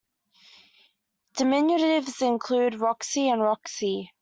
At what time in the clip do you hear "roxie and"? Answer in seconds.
2.79-3.39